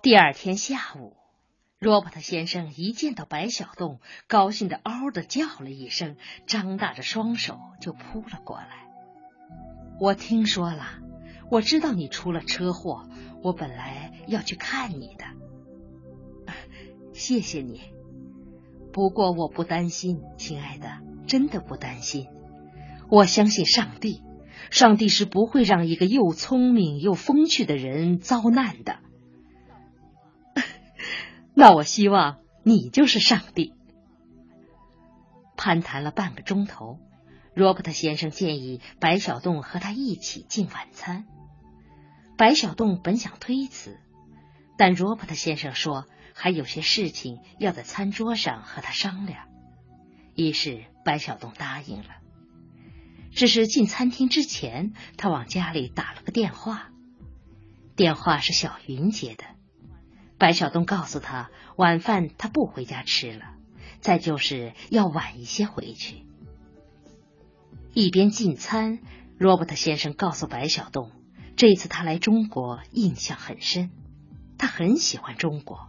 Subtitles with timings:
[0.00, 1.16] 第二天下午，
[1.80, 6.14] 罗伯特先生一见到白小洞，高兴的嗷的叫了一声，
[6.46, 8.86] 张大着双手就扑了过来。
[9.98, 10.84] 我听说了，
[11.50, 13.08] 我知道你出了车祸，
[13.42, 15.24] 我本来要去看你的。
[17.12, 17.80] 谢谢你，
[18.92, 22.28] 不过我不担心，亲爱的，真的不担心。
[23.10, 24.22] 我相信上帝，
[24.70, 29.00] 上帝是不会让一个又聪明又风趣的人遭难的。
[31.58, 33.74] 那我希望你就是上帝。
[35.56, 37.00] 攀谈了半个钟头，
[37.52, 41.26] 罗伯特先生建议白小洞和他一起进晚餐。
[42.36, 43.98] 白小洞本想推辞，
[44.76, 49.48] 但罗伯特先生说还有些事情要在餐桌上和他商量，
[50.36, 52.10] 于是白小洞答应了。
[53.32, 56.90] 只是进餐厅之前，他往家里打了个电话，
[57.96, 59.57] 电话是小云接的。
[60.38, 63.54] 白小东告诉他，晚饭他不回家吃了，
[64.00, 66.24] 再就是要晚一些回去。
[67.92, 69.00] 一边进餐，
[69.36, 71.10] 罗伯特先生告诉白小东，
[71.56, 73.90] 这次他来中国印象很深，
[74.56, 75.88] 他很喜欢中国。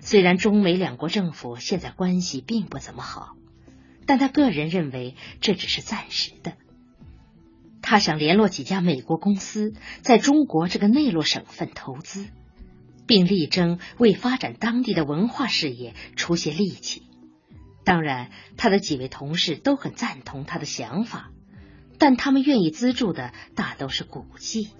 [0.00, 3.36] 虽然中美两国政府现在关系并不怎么好，
[4.04, 6.52] 但他个人认为这只是暂时的。
[7.80, 12.28] 他想联络几家美国公司，在中国这个内陆省份投资。
[13.12, 17.02] 并力争为发展当地的文化事业出些力气。
[17.84, 21.30] 当然，他的几位同事都很赞同他的想法，
[21.98, 24.70] 但他们愿意资助的大都是古迹。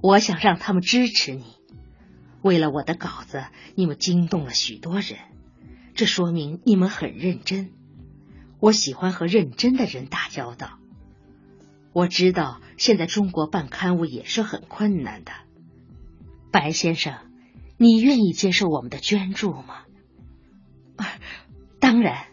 [0.00, 1.42] 我想让他们支持你。
[2.42, 5.18] 为了我的稿子，你们惊动了许多人，
[5.96, 7.72] 这说明你们很认真。
[8.60, 10.78] 我喜欢和认真的人打交道。
[11.92, 15.32] 我知道现在中国办刊物也是很困难的。
[16.52, 17.14] 白先生，
[17.78, 19.82] 你愿意接受我们的捐助吗？
[20.96, 21.08] 啊，
[21.80, 22.26] 当然。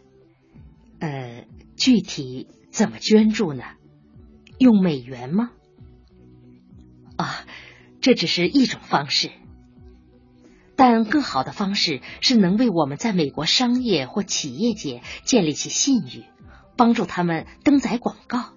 [0.99, 1.45] 呃，
[1.77, 3.63] 具体怎么捐助呢？
[4.57, 5.51] 用美元吗？
[7.15, 7.45] 啊，
[8.01, 9.31] 这只是一种方式，
[10.75, 16.25] 但更好的方式是能为我们在美国商业或企业界建立起信誉，
[16.75, 18.53] 帮助他们登载广告，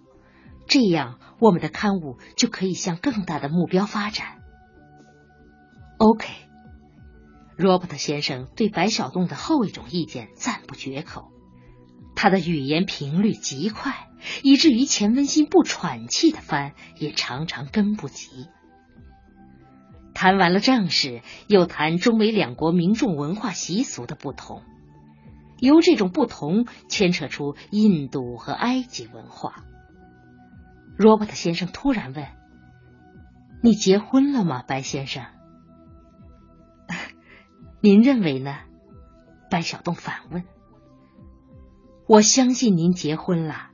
[0.67, 4.42] 这样我们的刊物就可以向更大的目标发展。
[6.03, 6.27] OK，
[7.57, 11.31] 罗伯特先生对白小洞的后一种意见赞不绝口。
[12.17, 14.09] 他的语言频率极快，
[14.43, 18.49] 以至于钱文新不喘气的翻也常常跟不及。
[20.13, 24.65] 谈完了正事，又谈中美两国民众文化习俗的不同，
[25.61, 29.63] 由这种不同牵扯出印度和埃及文化。
[30.97, 32.27] 罗伯特先生突然问
[33.63, 35.25] ：“你结婚了吗，白先生？”
[37.85, 38.61] 您认为呢？
[39.51, 40.45] 白小洞反问。
[42.07, 43.71] 我相信您结婚了，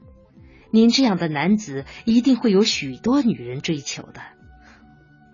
[0.71, 4.23] 您这样的男子一定会有许多女人追求的。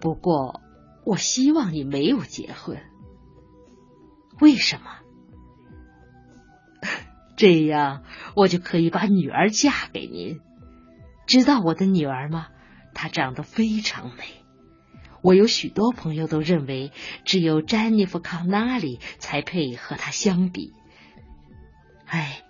[0.01, 0.61] 不过，
[1.05, 2.83] 我希望你没有结婚。
[4.41, 4.91] 为什么？
[7.37, 8.03] 这样
[8.35, 10.41] 我就可以把女儿嫁给您。
[11.27, 12.49] 知道我的女儿吗？
[12.93, 14.44] 她长得非常美。
[15.25, 16.93] 我有许多朋友都认为，
[17.25, 20.75] 只有詹妮弗·康纳里才配和他相比。
[22.05, 22.43] 哎，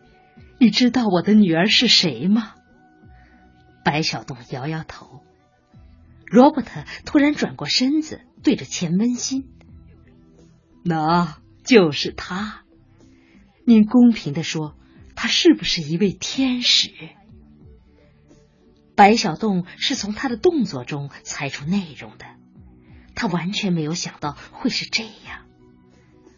[0.59, 2.55] 你知道我的女儿是谁吗？
[3.85, 5.23] 白小洞摇摇头。
[6.27, 9.49] 罗伯特突然转过身子，对着钱温馨
[10.85, 12.65] ：“那就是她。
[13.65, 14.75] 您公平的说，
[15.15, 16.91] 她是不是一位天使？”
[18.97, 22.27] 白小洞是从他的动作中猜出内容的。
[23.15, 25.47] 他完全没有想到会是这样。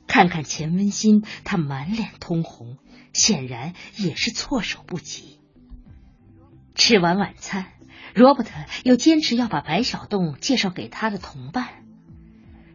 [0.06, 2.78] 看看钱温馨，他满脸通红，
[3.12, 5.40] 显然也是措手不及。
[6.74, 7.72] 吃完晚餐，
[8.14, 8.52] 罗伯特
[8.84, 11.84] 又坚持要把白小洞介绍给他的同伴。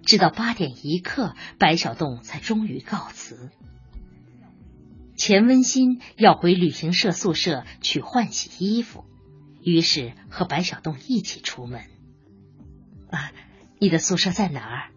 [0.05, 3.49] 直到八点一刻，白小洞才终于告辞。
[5.15, 9.05] 钱温馨要回旅行社宿舍去换洗衣服，
[9.63, 11.81] 于是和白小洞一起出门。
[13.09, 13.31] 啊。
[13.81, 14.91] 你的宿舍在哪儿？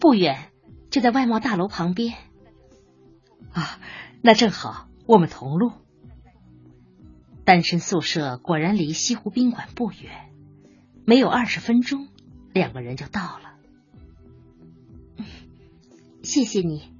[0.00, 0.50] 不远，
[0.90, 2.16] 就在外贸大楼旁边。
[3.52, 3.78] 啊，
[4.20, 5.70] 那正好，我们同路。
[7.44, 10.32] 单身宿舍果然离西湖宾馆不远，
[11.06, 12.08] 没有二十分钟，
[12.52, 13.54] 两个人就到了。
[16.24, 16.92] 谢谢你，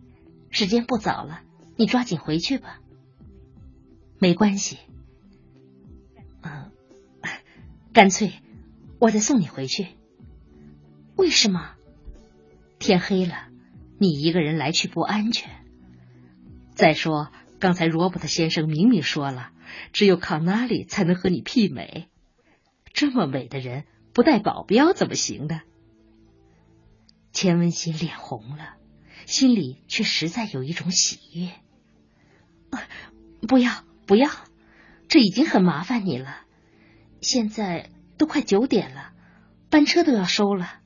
[0.50, 1.40] 时间不早了，
[1.74, 2.78] 你抓紧回去吧。
[4.20, 4.78] 没关系，
[6.42, 6.70] 嗯，
[7.92, 8.34] 干脆
[9.00, 9.88] 我再送你回去。
[11.22, 11.76] 为什么？
[12.80, 13.46] 天黑了，
[13.96, 15.64] 你一个人来去不安全。
[16.74, 17.30] 再说，
[17.60, 19.52] 刚才罗伯特先生明明说了，
[19.92, 22.08] 只有康纳里才能和你媲美。
[22.92, 25.60] 这么美的人，不带保镖怎么行呢？
[27.32, 28.74] 钱文新脸红了，
[29.24, 31.52] 心里却实在有一种喜悦。
[33.46, 34.28] 不要，不要，
[35.06, 36.40] 这已经很麻烦你了。
[37.20, 39.12] 现在都快九点了，
[39.70, 40.80] 班车都要收了。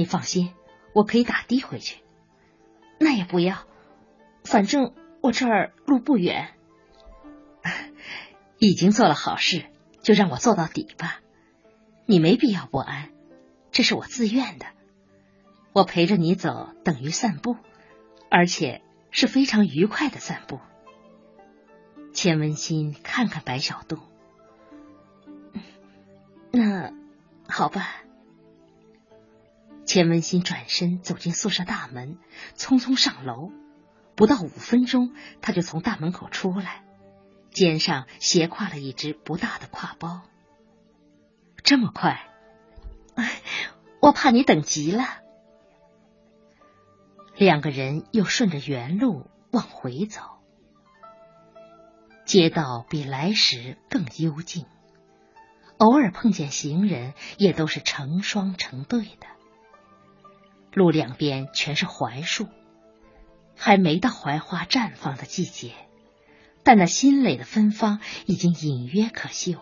[0.00, 0.54] 你放心，
[0.94, 2.00] 我可以打的回去。
[2.98, 3.66] 那也不要，
[4.44, 6.54] 反正我这儿路不远。
[8.56, 9.66] 已经做了好事，
[10.00, 11.20] 就让我做到底吧。
[12.06, 13.10] 你没必要不安，
[13.72, 14.64] 这是我自愿的。
[15.74, 17.58] 我陪着你走，等于散步，
[18.30, 18.80] 而且
[19.10, 20.60] 是非常愉快的散步。
[22.14, 23.98] 钱文新看看白小洞，
[26.52, 26.90] 那
[27.46, 27.96] 好吧。
[29.90, 32.16] 钱文新转身走进宿舍大门，
[32.54, 33.50] 匆匆上楼。
[34.14, 36.84] 不到五分钟，他就从大门口出来，
[37.50, 40.22] 肩上斜挎了一只不大的挎包。
[41.64, 42.28] 这么快？
[44.00, 45.02] 我怕你等急了。
[47.34, 50.22] 两个人又顺着原路往回走，
[52.24, 54.66] 街道比来时更幽静，
[55.78, 59.26] 偶尔碰见行人，也都是成双成对的。
[60.72, 62.46] 路两边全是槐树，
[63.56, 65.72] 还没到槐花绽放的季节，
[66.62, 69.58] 但那新蕾的芬芳已经隐约可嗅。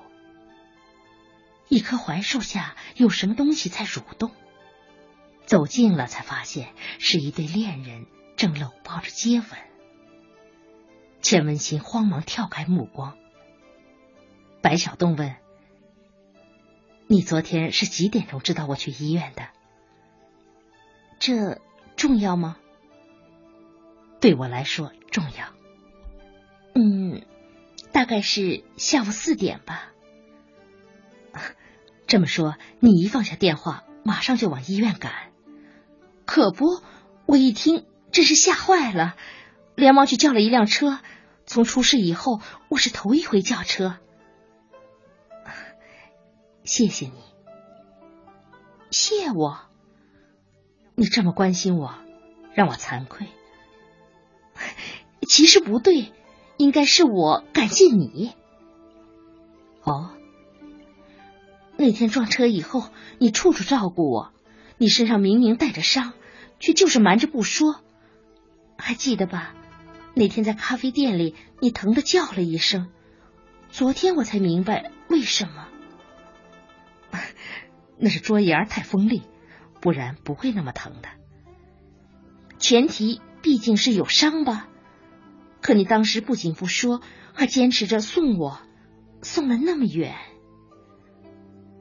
[1.68, 4.30] 一棵槐树下有什么东西在蠕动，
[5.46, 8.06] 走近了才发现是一对恋人
[8.36, 9.46] 正搂抱着接吻。
[11.20, 13.16] 钱文新慌忙跳开目光。
[14.62, 15.36] 白小东问
[17.08, 19.48] ：“你昨天是几点钟知道我去医院的？”
[21.18, 21.60] 这
[21.96, 22.56] 重要吗？
[24.20, 25.46] 对我来说重要。
[26.74, 27.24] 嗯，
[27.92, 29.92] 大概是下午四点吧。
[32.06, 35.12] 这么说，你一放下电话，马上就往医院赶？
[36.24, 36.82] 可不，
[37.26, 39.16] 我一听真是吓坏了，
[39.74, 41.00] 连忙去叫了一辆车。
[41.46, 43.98] 从出事以后，我是头一回叫车。
[46.64, 47.12] 谢谢你，
[48.90, 49.67] 谢我。
[50.98, 51.94] 你这么关心我，
[52.54, 53.28] 让我惭愧。
[55.28, 56.12] 其实不对，
[56.56, 58.32] 应该是我感谢你。
[59.84, 60.10] 哦，
[61.76, 64.32] 那天撞车以后，你处处照顾我，
[64.76, 66.14] 你身上明明带着伤，
[66.58, 67.76] 却就是瞒着不说，
[68.76, 69.54] 还记得吧？
[70.14, 72.90] 那天在咖啡店里，你疼的叫了一声，
[73.70, 75.68] 昨天我才明白为什么。
[77.98, 79.22] 那是桌沿太锋利。
[79.80, 81.08] 不然不会那么疼的。
[82.58, 84.68] 前提毕竟是有伤吧。
[85.60, 87.00] 可你当时不仅不说，
[87.32, 88.60] 还坚持着送我，
[89.22, 90.14] 送了那么远。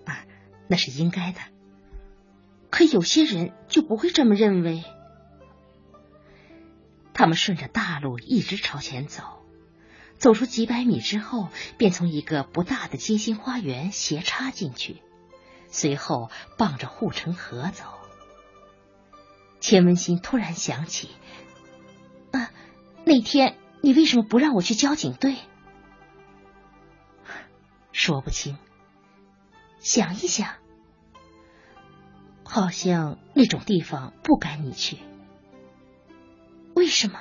[0.06, 0.26] 啊，
[0.68, 1.40] 那是应该的。
[2.70, 4.84] 可有些人就不会这么认为。
[7.14, 9.24] 他们顺着大路一直朝前走，
[10.18, 15.02] 走出几百米之后，便从一个不大的街心花园斜插进去。
[15.70, 17.86] 随后，傍着护城河走。
[19.60, 21.10] 钱文新突然想起，
[22.32, 22.52] 啊，
[23.06, 25.36] 那天你为什么不让我去交警队？
[27.92, 28.58] 说不清。
[29.80, 30.56] 想一想，
[32.44, 34.98] 好像那种地方不该你去。
[36.76, 37.20] 为什么？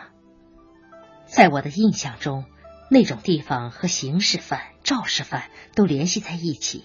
[1.27, 2.45] 在我的印象中，
[2.91, 6.85] 那种地方和刑事犯、肇事犯都联系在一起，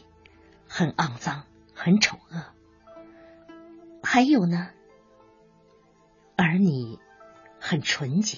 [0.68, 1.46] 很肮脏。
[1.83, 2.45] 很丑恶，
[4.03, 4.69] 还有呢，
[6.38, 7.00] 而你
[7.59, 8.38] 很纯洁。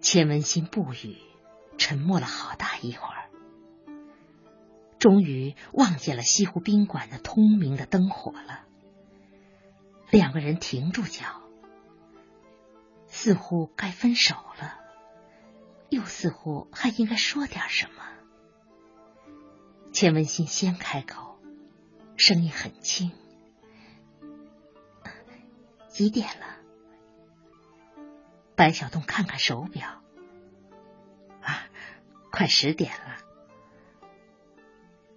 [0.00, 1.16] 钱文新不语，
[1.78, 3.30] 沉默了好大一会儿，
[4.98, 8.64] 终于望见了西湖宾馆的通明的灯火了。
[10.10, 11.40] 两个人停住脚，
[13.06, 14.80] 似乎该分手了，
[15.88, 18.02] 又似乎还应该说点什么。
[19.92, 21.25] 钱文新先开口。
[22.16, 23.10] 声音很轻，
[25.88, 26.46] 几点了？
[28.54, 30.02] 白小东看看手表，
[31.42, 31.68] 啊，
[32.32, 33.16] 快十点了。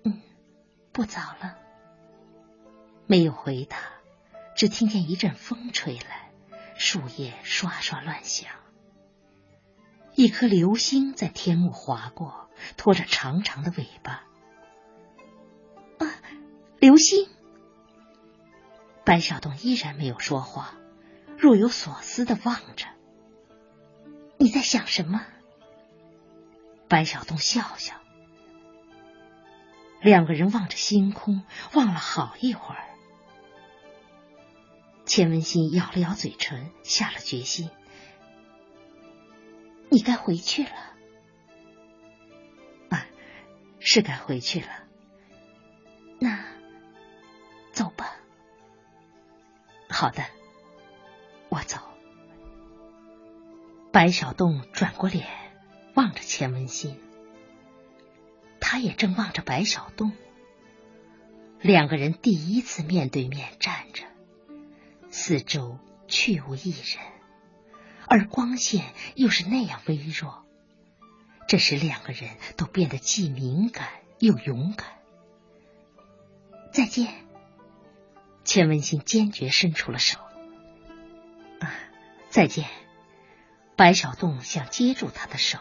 [0.03, 0.21] 嗯，
[0.91, 1.57] 不早了。
[3.07, 3.77] 没有回答，
[4.55, 6.31] 只听见一阵风吹来，
[6.75, 8.51] 树叶刷刷乱响。
[10.15, 14.25] 一颗流星在天幕划过，拖着长长的尾巴。
[16.79, 17.27] 流星，
[19.03, 20.75] 白小东依然没有说话，
[21.37, 22.87] 若有所思的望着。
[24.37, 25.25] 你在想什么？
[26.87, 27.95] 白小东笑笑。
[30.01, 31.43] 两个人望着星空，
[31.73, 32.85] 望了好一会儿。
[35.05, 37.69] 钱文新咬了咬嘴唇，下了决心
[39.91, 40.71] ：“你该回去了。”
[42.89, 43.05] 啊，
[43.81, 44.87] 是该回去了。
[49.99, 50.23] 好的，
[51.49, 51.77] 我走。
[53.91, 55.27] 白小洞转过脸，
[55.93, 56.97] 望着钱文新。
[58.61, 60.13] 他也正望着白小洞，
[61.59, 64.05] 两个人第一次面对面站着，
[65.09, 65.77] 四周
[66.07, 67.05] 却无一人，
[68.07, 70.45] 而光线又是那样微弱，
[71.45, 73.89] 这使两个人都变得既敏感
[74.19, 74.87] 又勇敢。
[76.71, 77.13] 再见，
[78.49, 80.17] 钱文新坚决伸出了手。
[81.59, 81.71] 啊，
[82.29, 82.65] 再见！
[83.75, 85.59] 白小洞想接住他的手。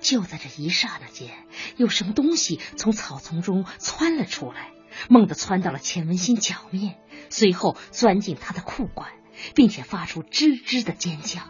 [0.00, 1.30] 就在这一刹那间，
[1.76, 4.72] 有什么东西从草丛中窜了出来，
[5.08, 6.98] 猛地窜到了钱文新脚面，
[7.30, 9.12] 随后钻进他的裤管，
[9.54, 11.42] 并且发出吱吱的尖叫。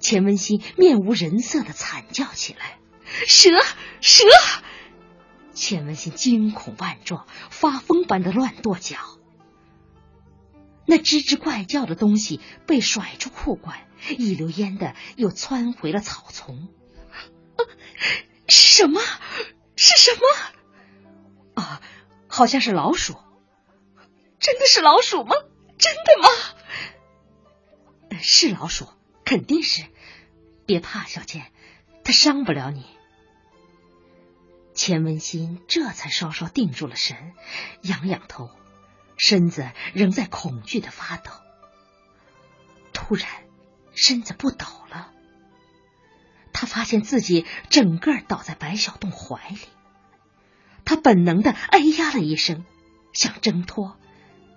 [0.00, 2.76] 钱文新面无人色的惨叫起来
[3.28, 3.50] ：“蛇，
[4.00, 4.24] 蛇！”
[5.52, 8.96] 钱文新惊恐万状，发疯般的乱跺脚。
[10.86, 16.68] 那吱吱怪叫的东西被甩出裤管，一溜烟的又窜回了草丛。
[18.48, 19.00] 什么？
[19.76, 21.62] 是什么？
[21.62, 21.80] 啊，
[22.26, 23.16] 好像是老鼠。
[24.40, 25.36] 真的是老鼠吗？
[25.78, 28.18] 真的吗？
[28.20, 28.88] 是老鼠，
[29.24, 29.84] 肯定是。
[30.66, 31.52] 别怕，小倩，
[32.04, 32.84] 它伤不了你。
[34.74, 37.34] 钱文新这才稍稍定住了神，
[37.82, 38.50] 仰仰头，
[39.16, 41.30] 身子仍在恐惧的发抖。
[42.92, 43.28] 突然，
[43.94, 45.12] 身子不抖了。
[46.52, 49.58] 他发现自己整个倒在白小洞怀里，
[50.84, 52.64] 他本能的哎呀了一声，
[53.12, 53.96] 想挣脱，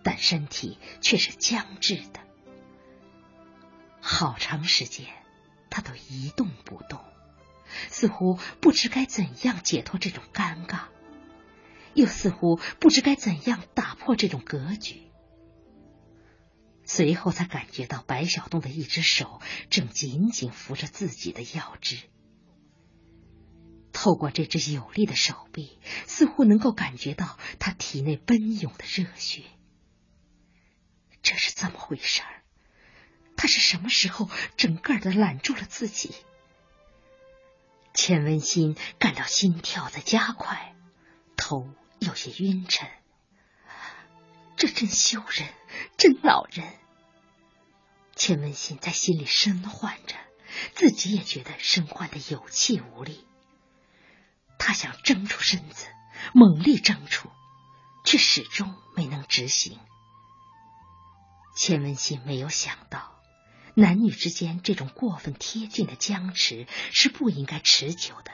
[0.03, 2.19] 但身体却是僵滞的。
[4.01, 5.07] 好长时间，
[5.69, 7.03] 他都一动不动，
[7.89, 10.85] 似乎不知该怎样解脱这种尴尬，
[11.93, 15.01] 又似乎不知该怎样打破这种格局。
[16.83, 21.97] 随后，才感觉到白小洞的一只手正紧紧扶着自己的腰肢。
[23.91, 29.43] 透过这只有力的手臂，似乎能够感觉到他体内奔涌的热血。
[31.23, 32.43] 这是怎么回事儿？
[33.35, 36.13] 他是什么时候整个的揽住了自己？
[37.95, 40.75] 钱文新感到心跳在加快，
[41.37, 42.89] 头有些晕沉。
[44.57, 45.53] 这真羞人，
[45.97, 46.73] 真恼人。
[48.13, 50.15] 钱文新在心里深唤着，
[50.75, 53.25] 自己也觉得身唤的有气无力。
[54.59, 55.87] 他想挣出身子，
[56.33, 57.29] 猛力挣出，
[58.03, 59.79] 却始终没能执行。
[61.55, 63.14] 钱文新没有想到，
[63.75, 68.31] 男女之间这种过分贴近的僵持是不应该持久的。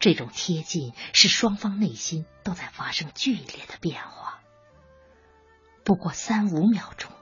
[0.00, 4.40] 这种贴近使双方内心都在发生剧烈的变化。
[5.84, 7.12] 不过三五秒钟，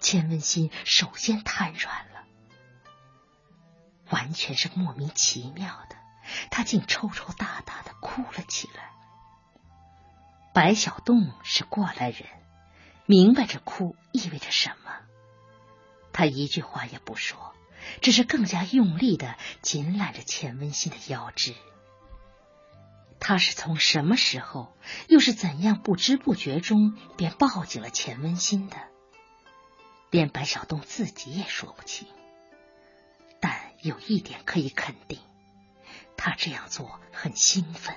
[0.00, 2.24] 钱文新首先瘫软了，
[4.10, 5.96] 完全是莫名其妙的，
[6.50, 8.90] 他竟抽抽搭搭的哭了起来。
[10.52, 12.24] 白小栋是过来人，
[13.06, 14.92] 明白这哭意味着什么，
[16.20, 17.54] 他一句话也不说，
[18.02, 21.54] 只是更加用力的紧揽着钱文新的腰肢。
[23.18, 24.76] 他是从什么时候，
[25.08, 28.76] 又是怎样不知不觉中便抱紧了钱文新的？
[30.10, 32.06] 连白小洞自己也说不清。
[33.40, 35.20] 但有一点可以肯定，
[36.18, 37.96] 他这样做很兴奋，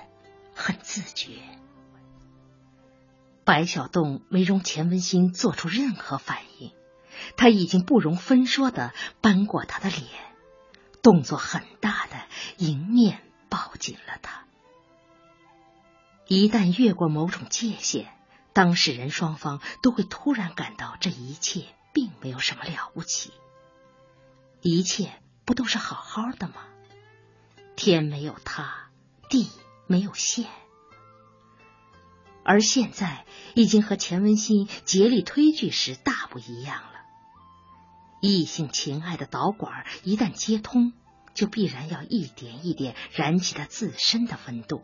[0.54, 1.42] 很自觉。
[3.44, 6.72] 白小洞没容钱文新做出任何反应，
[7.36, 10.08] 他已经不容分说的扳过他的脸，
[11.02, 12.16] 动作很大的
[12.58, 14.44] 迎面抱紧了他。
[16.26, 18.10] 一旦越过某种界限，
[18.52, 23.32] 当事人双方都会突然感到这一切并没有什么了不起，
[24.62, 25.12] 一切
[25.44, 26.54] 不都是好好的吗？
[27.76, 28.88] 天没有塌，
[29.28, 29.50] 地
[29.86, 30.46] 没有陷，
[32.44, 36.93] 而现在已经和钱文新竭力推拒时大不一样了。
[38.26, 40.94] 异性情爱的导管一旦接通，
[41.34, 44.82] 就必然要一点一点燃起它自身的温度。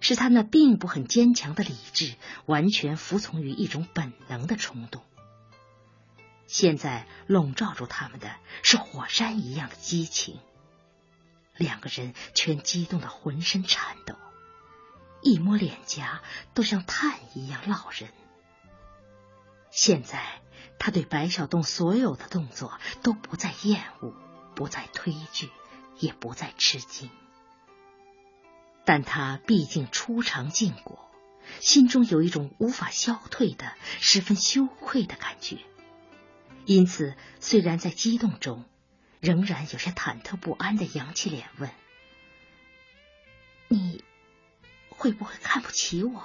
[0.00, 2.14] 使他那并不很坚强的理智
[2.46, 5.02] 完全服从于一种本能的冲动。
[6.46, 10.38] 现在笼罩住他们的是火山一样的激情，
[11.56, 14.14] 两个人全激动的浑身颤抖，
[15.20, 16.20] 一摸脸颊
[16.54, 18.10] 都像炭一样烙人。
[19.70, 20.41] 现在
[20.84, 24.12] 他对白小洞所有的动作都不再厌恶，
[24.56, 25.48] 不再推拒，
[26.00, 27.08] 也不再吃惊。
[28.84, 31.08] 但他毕竟初尝禁果，
[31.60, 35.58] 心中有一种无法消退的、十分羞愧的感觉。
[36.66, 38.64] 因此，虽然在激动中，
[39.20, 41.70] 仍然有些忐忑不安的扬起脸问
[43.70, 44.02] ：“你
[44.88, 46.24] 会不会看不起我？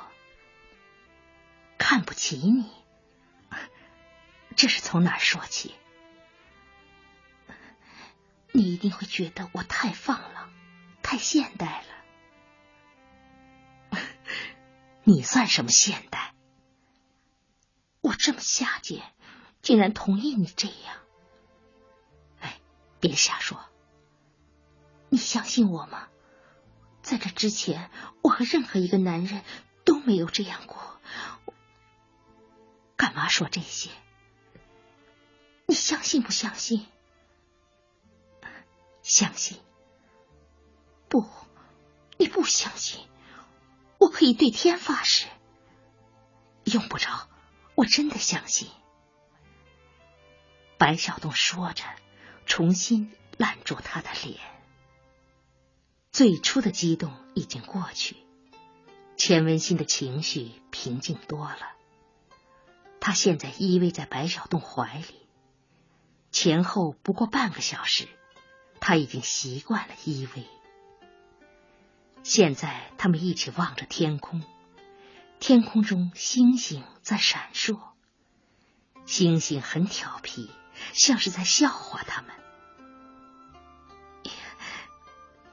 [1.77, 2.71] 看不起你？
[4.57, 5.75] 这是从哪儿说起？
[8.51, 10.51] 你一定会觉得我太放浪，
[11.03, 11.83] 太现代
[13.91, 13.99] 了。
[15.05, 16.33] ”你算什么现代？
[18.01, 19.03] 我这么下贱，
[19.61, 20.97] 竟然同意你这样。
[22.39, 22.59] 哎，
[22.99, 23.63] 别瞎说！
[25.09, 26.07] 你相信我吗？
[27.03, 27.91] 在这之前，
[28.23, 29.43] 我和任何一个男人
[29.85, 30.99] 都没有这样过。
[32.95, 33.91] 干嘛说这些？
[35.67, 36.85] 你相信不相信？
[39.01, 39.59] 相信？
[41.09, 41.25] 不，
[42.17, 43.05] 你不相信。
[43.99, 45.27] 我可以对天发誓，
[46.63, 47.27] 用不着，
[47.75, 48.69] 我真的相信。
[50.77, 51.83] 白小洞说着，
[52.45, 54.39] 重新揽住他的脸。
[56.11, 58.15] 最初的激动已经过去，
[59.17, 61.73] 钱文新的情绪平静多了。
[63.01, 65.26] 他现在依偎在白小洞怀里，
[66.39, 68.07] 前后不过半个小时，
[68.79, 70.45] 他已经习惯了依偎。
[72.21, 74.43] 现在，他们一起望着天空，
[75.39, 77.79] 天空中星星在闪烁，
[79.07, 80.51] 星星很调皮，
[80.93, 82.31] 像是在笑话他们。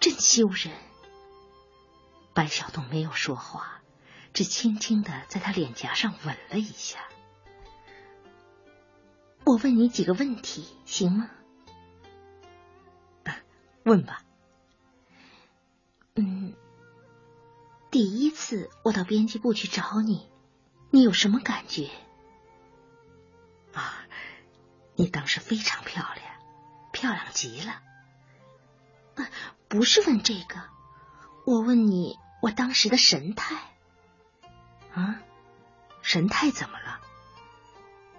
[0.01, 0.70] 真羞人！
[2.35, 3.81] 白小洞没有说话，
[4.35, 6.99] 只轻轻的在他脸颊上吻了一下。
[9.55, 11.31] 我问你几个问题，行吗？
[13.85, 14.25] 问吧。
[16.17, 16.57] 嗯，
[17.93, 20.29] 第一次我到编辑部去找你，
[20.90, 21.88] 你有什么感觉？
[23.73, 23.95] 啊，
[24.97, 26.27] 你当时非常漂亮，
[26.93, 27.81] 漂亮极了。
[29.14, 29.31] 啊，
[29.69, 30.69] 不是问这个，
[31.47, 33.55] 我问你我当时的神态。
[34.95, 35.21] 啊，
[36.03, 37.03] 神态怎么了？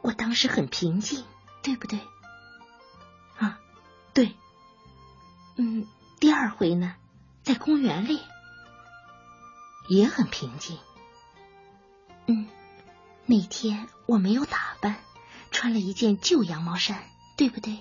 [0.06, 1.26] 我当时很平静，
[1.64, 2.00] 对不对？
[3.40, 3.60] 啊，
[4.14, 4.36] 对。
[5.56, 5.88] 嗯，
[6.20, 6.96] 第二回呢？
[7.42, 8.22] 在公园里
[9.90, 10.78] 也很平静。
[12.28, 12.48] 嗯，
[13.26, 14.98] 那天我没有打扮，
[15.50, 17.04] 穿了一件旧羊毛衫，
[17.36, 17.80] 对不对？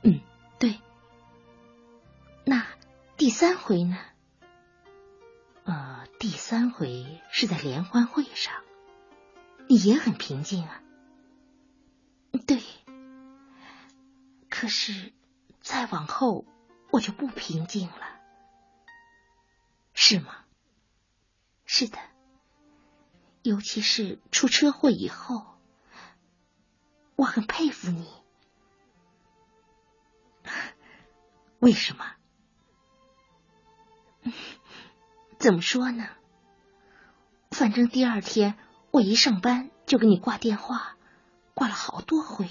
[0.00, 0.22] 嗯，
[0.58, 0.80] 对。
[2.46, 2.66] 那
[3.18, 3.98] 第三回呢？
[5.64, 8.54] 呃，第三回是在联欢会上，
[9.76, 10.82] 也很平静啊。
[12.46, 12.62] 对。
[14.48, 15.12] 可是
[15.60, 16.44] 再往后，
[16.90, 18.20] 我就不平静了。
[19.94, 20.44] 是吗？
[21.64, 21.98] 是的，
[23.42, 25.58] 尤其是出车祸以后，
[27.14, 28.08] 我很佩服你。
[31.58, 32.14] 为什么？
[35.38, 36.08] 怎么说呢？
[37.50, 38.56] 反正第二天
[38.90, 40.96] 我一上班就给你挂电话，
[41.54, 42.48] 挂了好多回，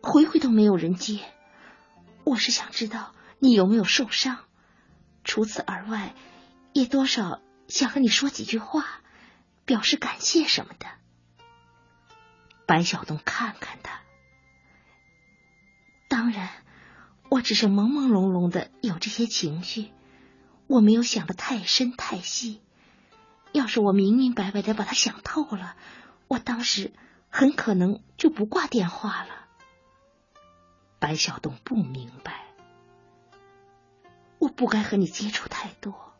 [0.00, 1.20] 回回都没有人接。
[2.24, 4.38] 我是想知道你有没有受伤。
[5.24, 6.14] 除此而外，
[6.72, 9.02] 也多少想和你说几句话，
[9.64, 10.86] 表示感谢什么的。
[12.64, 14.00] 白小东看看他，
[16.08, 16.48] 当然，
[17.28, 19.90] 我只是朦朦胧胧的有这些情绪，
[20.66, 22.62] 我没有想的太深太细。
[23.52, 25.76] 要是我明明白白的把他想透了，
[26.28, 26.92] 我当时
[27.28, 29.46] 很可能就不挂电话了。
[30.98, 32.46] 白小东不明白。
[34.38, 36.12] 我不该和你接触太多，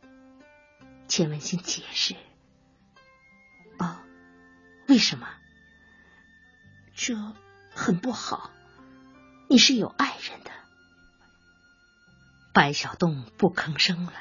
[1.06, 2.16] 钱文新解释。
[3.78, 3.96] 哦，
[4.88, 5.28] 为什么？
[6.96, 7.14] 这
[7.70, 8.50] 很不好。
[9.48, 10.50] 你是有爱人的。
[12.52, 14.12] 白小洞不吭声了。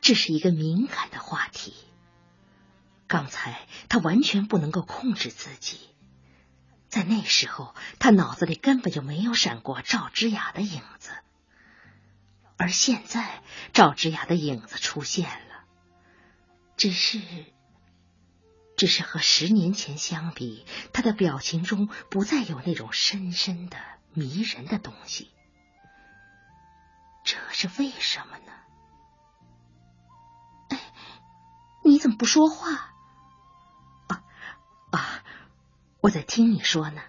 [0.00, 1.74] 这是一个敏感的话题。
[3.06, 5.78] 刚才他完全不能够控制自己，
[6.88, 11.10] 在那时候，他脑子里根本就没有闪过赵之雅的影子。
[12.56, 15.64] 而现在赵之雅的影子出现了，
[16.76, 17.20] 只是，
[18.76, 23.76] 只是和十年前相比，他的表情中不再有那种深深的
[24.12, 25.30] 迷人的东西。
[27.24, 28.52] 这是为什么呢？
[30.70, 30.80] 哎，
[31.84, 32.93] 你怎么不说话？
[36.04, 37.00] 我在听你说呢。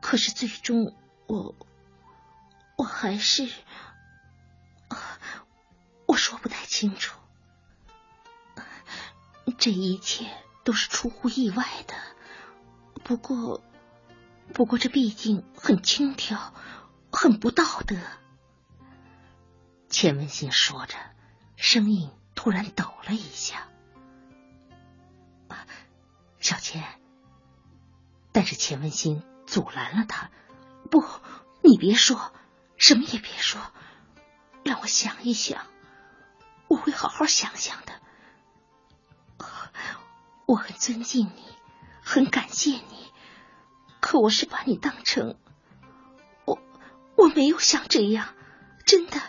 [0.00, 1.54] 可是最终，我
[2.78, 3.46] 我还是
[6.06, 7.20] 我说不太清楚。
[9.58, 10.26] 这一切
[10.64, 11.94] 都是出乎意外的，
[13.04, 13.62] 不过，
[14.54, 16.54] 不过这毕竟很轻佻，
[17.12, 17.94] 很不道德。
[19.90, 20.96] 钱文新说着，
[21.56, 23.68] 声音突然抖了一下。
[26.42, 27.00] 小钱，
[28.32, 29.22] 但是钱文新。
[29.44, 30.30] 阻拦了他，
[30.90, 31.04] 不，
[31.62, 32.32] 你别说，
[32.78, 33.60] 什么也别说，
[34.64, 35.66] 让我想一想，
[36.68, 37.92] 我会好好想想的。
[40.46, 41.44] 我很尊敬你，
[42.02, 43.12] 很感谢你，
[44.00, 45.36] 可我是把你当成
[46.46, 46.58] 我，
[47.16, 48.34] 我没有想这样，
[48.86, 49.20] 真的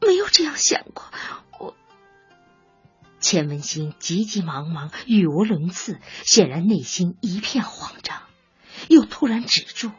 [0.00, 1.04] 没有这样想过。
[3.20, 8.22] 钱文新急急忙忙，语无伦次，显然内心一片慌张。
[8.88, 9.90] 又突然止住，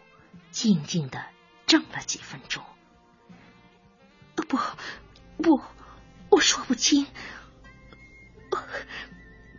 [0.51, 1.19] 静静的
[1.65, 2.63] 怔了几分钟。
[4.35, 4.57] 不，
[5.43, 5.61] 不，
[6.29, 7.05] 我说不清，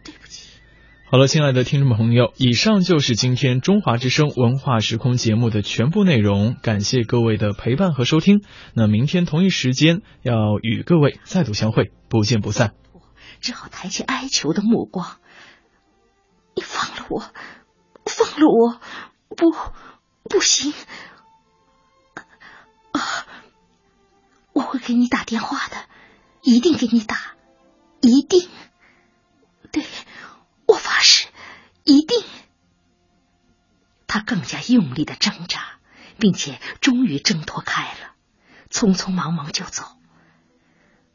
[0.03, 0.49] 对不起。
[1.11, 6.57] 好了，亲爱的听众朋友，以上就是今天中华之声文化时空节目的全部内容。
[6.63, 8.41] 感谢各位的陪伴和收听。
[8.75, 12.73] 那明天同一时间要与各位再度相会，不见不散。
[13.41, 15.19] 只好抬起哀求的目光。
[16.55, 17.21] 你放了我，
[18.05, 18.81] 放了我。
[19.37, 19.51] 不，
[20.29, 20.75] 不行！
[22.93, 23.27] 啊，
[24.53, 25.89] 我会给你打电话的，
[26.43, 27.37] 一定给你打，
[28.01, 28.51] 一定。
[29.71, 29.87] 对，
[30.67, 31.29] 我发誓，
[31.85, 32.25] 一定。
[34.09, 35.79] 他更加用力的挣扎，
[36.19, 38.17] 并且终于挣脱开了，
[38.69, 39.85] 匆匆忙忙就走。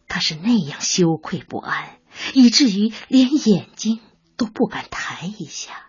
[0.07, 1.99] 他是那样羞愧不安，
[2.33, 3.99] 以至于连眼睛
[4.37, 5.84] 都不敢抬一下。